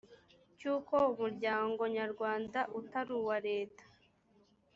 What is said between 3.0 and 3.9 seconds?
uwa leta